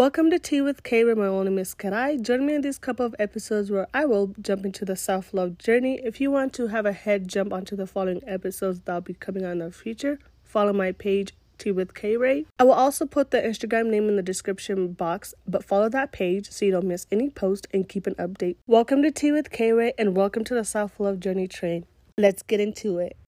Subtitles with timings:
[0.00, 2.22] Welcome to Tea with K, where my only Miss Karai.
[2.22, 5.58] Join me in these couple of episodes where I will jump into the self love
[5.58, 6.00] journey.
[6.02, 9.44] If you want to have a head jump onto the following episodes that'll be coming
[9.44, 12.46] on in the future, follow my page Tea with Kray.
[12.58, 16.50] I will also put the Instagram name in the description box, but follow that page
[16.50, 18.56] so you don't miss any post and keep an update.
[18.66, 21.84] Welcome to Tea with Kray and welcome to the self love journey train.
[22.16, 23.18] Let's get into it.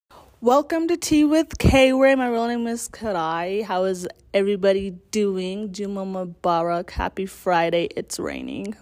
[0.43, 2.17] Welcome to Tea with Kray.
[2.17, 3.63] My real name is Karai.
[3.63, 5.71] How is everybody doing?
[5.71, 6.89] Juma Mubarak.
[6.89, 7.87] Happy Friday.
[7.95, 8.75] It's raining.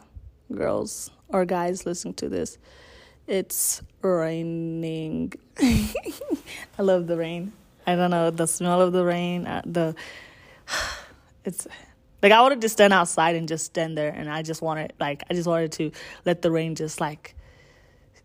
[0.52, 2.58] Girls or guys listening to this.
[3.28, 5.34] It's raining.
[5.60, 7.54] I love the rain.
[7.86, 9.46] I don't know the smell of the rain.
[9.46, 9.94] Uh, the
[11.46, 11.68] it's
[12.24, 15.22] like I wanted to stand outside and just stand there, and I just wanted like
[15.30, 15.92] I just wanted to
[16.26, 17.36] let the rain just like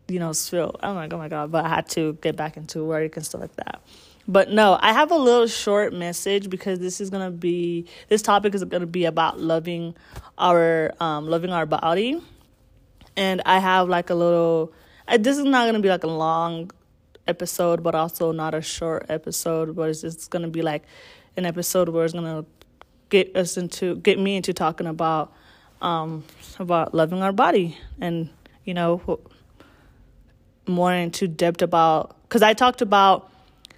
[0.08, 0.76] you know spill.
[0.80, 3.40] I'm like oh my god, but I had to get back into work and stuff
[3.40, 3.80] like that.
[4.28, 8.54] But no, I have a little short message because this is gonna be this topic
[8.54, 9.94] is gonna be about loving
[10.38, 12.20] our um loving our body,
[13.16, 14.72] and I have like a little.
[15.08, 16.70] I, this is not gonna be like a long
[17.28, 19.76] episode, but also not a short episode.
[19.76, 20.82] But it's just gonna be like
[21.36, 22.44] an episode where it's gonna
[23.08, 25.32] get us into get me into talking about
[25.82, 26.24] um
[26.58, 28.28] about loving our body and
[28.64, 29.20] you know
[30.66, 33.30] more into depth about because I talked about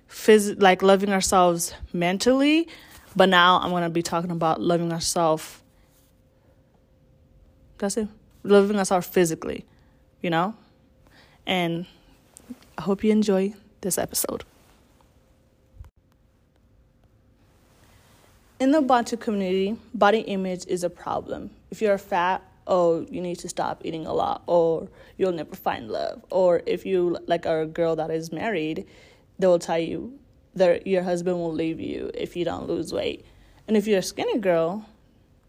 [0.08, 2.68] phys like loving ourselves mentally,
[3.14, 5.62] but now I'm gonna be talking about loving ourselves.
[7.78, 8.08] That's it.
[8.42, 9.64] Loving ourselves physically,
[10.22, 10.54] you know,
[11.46, 11.86] and
[12.76, 14.44] I hope you enjoy this episode.
[18.60, 21.50] In the Bantu community, body image is a problem.
[21.70, 25.90] If you're fat, oh, you need to stop eating a lot, or you'll never find
[25.90, 26.24] love.
[26.30, 28.86] Or if you like are a girl that is married,
[29.38, 30.18] they will tell you
[30.54, 33.24] that your husband will leave you if you don't lose weight.
[33.66, 34.86] And if you're a skinny girl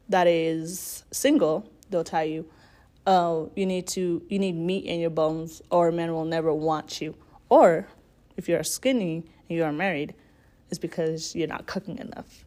[0.07, 2.49] that is single, they'll tell you,
[3.05, 7.02] oh, you need to you need meat in your bones, or men will never want
[7.02, 7.15] you.
[7.49, 7.87] Or
[8.37, 10.15] if you're skinny and you are married,
[10.69, 12.45] it's because you're not cooking enough.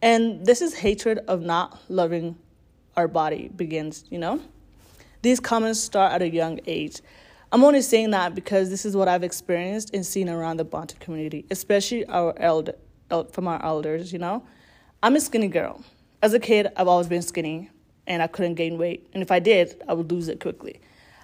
[0.00, 2.36] And this is hatred of not loving
[2.96, 4.40] our body begins, you know?
[5.22, 7.00] These comments start at a young age.
[7.52, 10.96] I'm only saying that because this is what I've experienced and seen around the Bantu
[10.98, 12.74] community, especially our elder,
[13.32, 14.42] from our elders, you know?
[15.02, 15.82] I'm a skinny girl.
[16.22, 17.70] As a kid, I've always been skinny
[18.06, 19.08] and I couldn't gain weight.
[19.12, 20.80] And if I did, I would lose it quickly.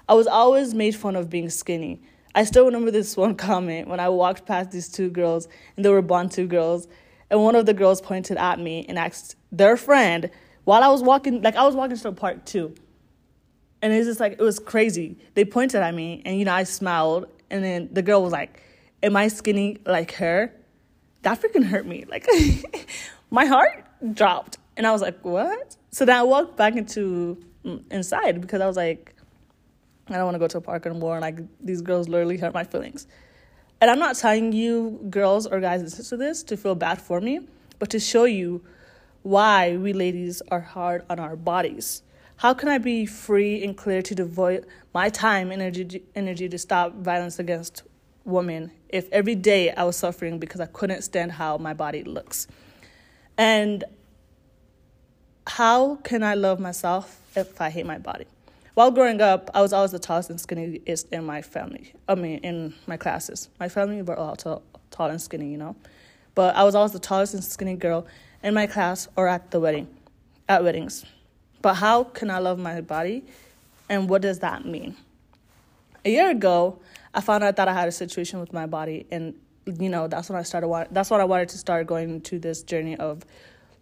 [0.09, 2.03] I was always made fun of being skinny.
[2.34, 5.88] I still remember this one comment when I walked past these two girls and they
[5.88, 6.87] were Bantu girls.
[7.31, 10.31] And one of the girls pointed at me and asked their friend
[10.65, 12.75] while I was walking, like I was walking to the park too.
[13.81, 15.17] And it's just like, it was crazy.
[15.34, 17.27] They pointed at me and, you know, I smiled.
[17.50, 18.62] And then the girl was like,
[19.03, 20.53] Am I skinny like her?
[21.23, 22.05] That freaking hurt me.
[22.09, 22.27] Like,
[23.31, 23.84] my heart
[24.15, 24.59] dropped.
[24.77, 25.77] And I was like, What?
[25.91, 29.15] So then I walked back into mm, inside because I was like,
[30.09, 31.15] I don't want to go to a park anymore.
[31.15, 33.06] And like, these girls literally hurt my feelings.
[33.81, 37.41] And I'm not telling you, girls or guys, to this to feel bad for me,
[37.81, 38.62] but to show you
[39.22, 42.03] why we ladies are hard on our bodies.
[42.37, 46.94] How can I be free and clear to devote my time energy, energy to stop
[46.94, 47.82] violence against
[48.25, 52.49] women if every day I was suffering because I couldn't stand how my body looks?
[53.38, 53.84] And
[55.47, 58.27] how can I love myself if I hate my body?
[58.75, 61.93] While growing up, I was always the tallest and skinniest in my family.
[62.09, 63.50] I mean, in my classes.
[63.61, 65.77] My family were all tall, tall and skinny, you know.
[66.34, 68.06] But I was always the tallest and skinny girl
[68.42, 69.88] in my class or at the wedding,
[70.48, 71.04] at weddings.
[71.60, 73.25] But how can I love my body
[73.88, 74.97] and what does that mean?
[76.04, 76.78] A year ago,
[77.14, 80.28] I found out that I had a situation with my body and you know, that's
[80.28, 83.25] when I started that's when I wanted to start going into this journey of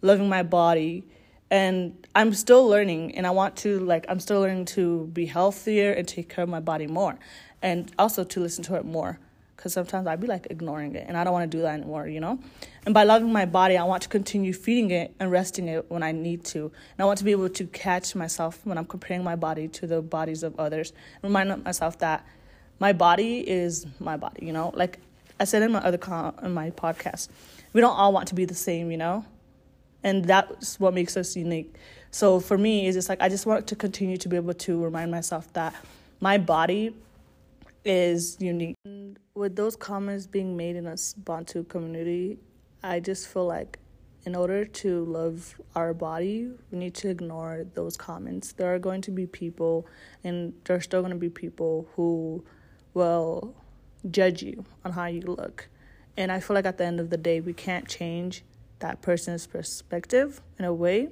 [0.01, 1.03] loving my body
[1.49, 5.91] and I'm still learning and I want to like I'm still learning to be healthier
[5.91, 7.17] and take care of my body more
[7.61, 9.19] and also to listen to it more
[9.61, 12.07] because sometimes I'd be like ignoring it and I don't want to do that anymore,
[12.07, 12.39] you know?
[12.83, 16.01] And by loving my body, I want to continue feeding it and resting it when
[16.01, 16.63] I need to.
[16.63, 19.85] And I want to be able to catch myself when I'm comparing my body to
[19.85, 20.93] the bodies of others.
[21.21, 22.25] Remind myself that
[22.79, 24.71] my body is my body, you know?
[24.73, 24.97] Like
[25.39, 27.29] I said in my other con- in my podcast,
[27.71, 29.23] we don't all want to be the same, you know?
[30.01, 31.75] And that's what makes us unique.
[32.09, 34.83] So for me, it's just like I just want to continue to be able to
[34.83, 35.75] remind myself that
[36.19, 36.95] my body
[37.85, 38.75] is unique.
[39.41, 42.37] With those comments being made in a Bantu community,
[42.83, 43.79] I just feel like
[44.23, 48.51] in order to love our body, we need to ignore those comments.
[48.51, 49.87] There are going to be people,
[50.23, 52.45] and there are still going to be people who
[52.93, 53.55] will
[54.11, 55.69] judge you on how you look.
[56.15, 58.43] And I feel like at the end of the day, we can't change
[58.77, 61.09] that person's perspective in a way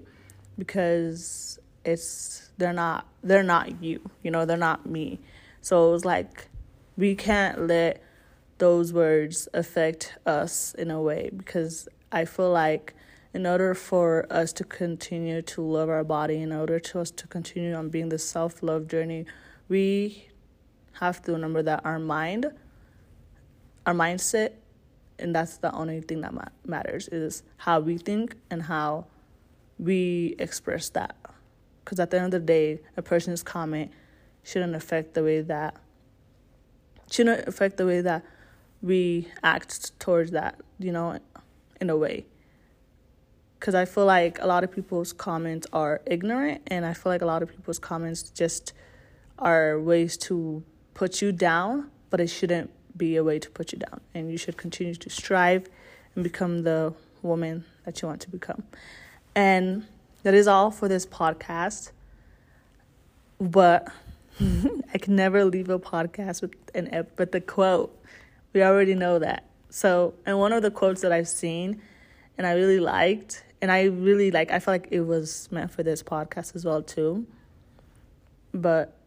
[0.55, 5.17] because it's they're not they're not you you know they're not me
[5.61, 6.49] so it was like
[6.97, 8.03] we can't let
[8.59, 12.93] those words affect us in a way because i feel like
[13.33, 17.27] in order for us to continue to love our body in order to us to
[17.27, 19.25] continue on being the self-love journey
[19.67, 20.27] we
[20.93, 22.45] have to remember that our mind
[23.85, 24.53] our mindset
[25.19, 29.05] and that's the only thing that ma- matters is how we think and how
[29.77, 31.15] we express that.
[31.83, 33.91] Because at the end of the day a person's comment
[34.43, 35.75] shouldn't affect the way that
[37.11, 38.23] shouldn't affect the way that
[38.81, 41.19] we act towards that you know
[41.81, 42.25] in a way
[43.59, 47.21] because i feel like a lot of people's comments are ignorant and i feel like
[47.21, 48.73] a lot of people's comments just
[49.37, 53.79] are ways to put you down but it shouldn't be a way to put you
[53.79, 55.67] down and you should continue to strive
[56.15, 58.63] and become the woman that you want to become
[59.35, 59.85] and
[60.23, 61.91] that is all for this podcast.
[63.39, 63.87] But
[64.39, 67.95] I can never leave a podcast with an with the quote.
[68.53, 69.45] We already know that.
[69.69, 71.81] So, and one of the quotes that I've seen
[72.37, 75.83] and I really liked, and I really like, I feel like it was meant for
[75.83, 77.27] this podcast as well too.
[78.53, 78.97] But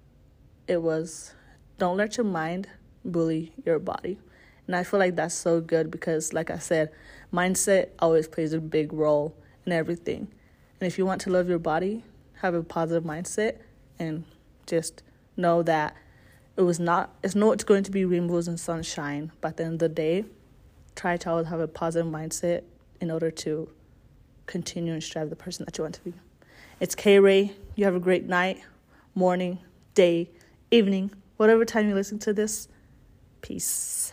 [0.69, 1.35] it was,
[1.79, 2.69] don't let your mind
[3.05, 4.19] bully your body.
[4.67, 6.91] And I feel like that's so good because, like I said,
[7.33, 9.35] mindset always plays a big role
[9.67, 10.29] in everything.
[10.81, 12.05] And if you want to love your body,
[12.43, 13.59] have a positive mindset
[13.99, 14.25] and
[14.67, 15.03] just
[15.37, 15.97] know that
[16.57, 19.75] it was not it's not going to be rainbows and sunshine, but at the end
[19.75, 20.25] of the day,
[20.95, 22.63] try to always have a positive mindset
[23.01, 23.69] in order to
[24.47, 26.13] continue and strive the person that you want to be.
[26.81, 27.53] It's Kray.
[27.75, 28.63] You have a great night,
[29.15, 29.59] morning,
[29.95, 30.31] day,
[30.71, 32.69] evening, whatever time you listen to this.
[33.41, 34.13] Peace.